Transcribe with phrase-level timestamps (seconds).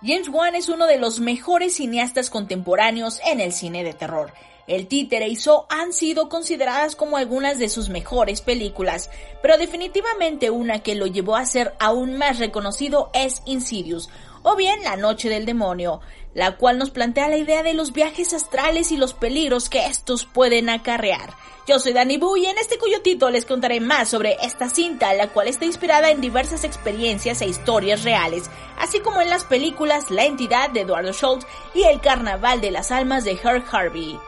[0.00, 4.32] James Wan es uno de los mejores cineastas contemporáneos en el cine de terror.
[4.68, 9.10] El Títere y So han sido consideradas como algunas de sus mejores películas,
[9.40, 14.10] pero definitivamente una que lo llevó a ser aún más reconocido es Insidious,
[14.42, 16.00] o bien La Noche del Demonio,
[16.34, 20.26] la cual nos plantea la idea de los viajes astrales y los peligros que estos
[20.26, 21.34] pueden acarrear.
[21.66, 25.28] Yo soy Dani Bu y en este Cuyotito les contaré más sobre esta cinta, la
[25.28, 30.24] cual está inspirada en diversas experiencias e historias reales, así como en las películas La
[30.24, 34.18] Entidad de Eduardo Schultz y El Carnaval de las Almas de Herb Harvey.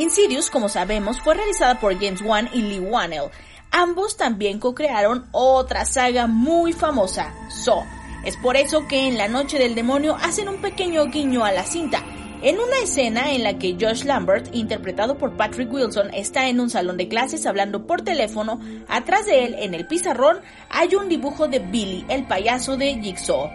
[0.00, 3.30] Insidious, como sabemos, fue realizada por James Wan y Lee Wannell.
[3.70, 7.84] Ambos también co-crearon otra saga muy famosa, Saw.
[8.24, 11.64] Es por eso que en La Noche del Demonio hacen un pequeño guiño a la
[11.64, 12.02] cinta,
[12.40, 16.70] en una escena en la que Josh Lambert, interpretado por Patrick Wilson, está en un
[16.70, 20.40] salón de clases hablando por teléfono, atrás de él, en el pizarrón,
[20.70, 23.50] hay un dibujo de Billy, el payaso de Jigsaw.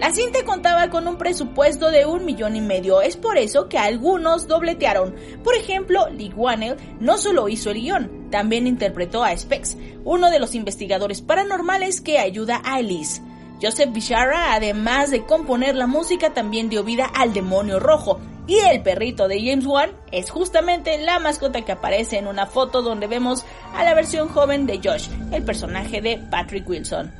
[0.00, 3.76] La cinta contaba con un presupuesto de un millón y medio, es por eso que
[3.76, 5.14] algunos dobletearon.
[5.44, 10.38] Por ejemplo, Lee Wannell no solo hizo el guion, también interpretó a Specs, uno de
[10.38, 13.20] los investigadores paranormales que ayuda a Elise.
[13.60, 18.20] Joseph Bishara, además de componer la música, también dio vida al demonio rojo.
[18.46, 22.80] Y el perrito de James Wan es justamente la mascota que aparece en una foto
[22.80, 27.12] donde vemos a la versión joven de Josh, el personaje de Patrick Wilson.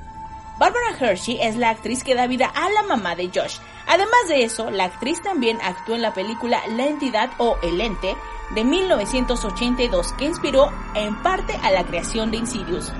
[0.61, 3.57] Barbara Hershey es la actriz que da vida a la mamá de Josh.
[3.87, 8.15] Además de eso, la actriz también actuó en la película La Entidad o El Ente
[8.55, 12.93] de 1982 que inspiró en parte a la creación de Insidious.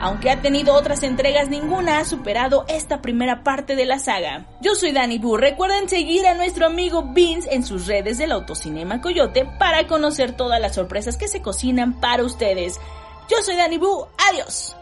[0.00, 4.46] Aunque ha tenido otras entregas, ninguna ha superado esta primera parte de la saga.
[4.62, 5.36] Yo soy Dani Bu.
[5.36, 10.62] Recuerden seguir a nuestro amigo Vince en sus redes del Autocinema Coyote para conocer todas
[10.62, 12.80] las sorpresas que se cocinan para ustedes.
[13.28, 14.06] Yo soy Dani Bu.
[14.30, 14.76] Adiós.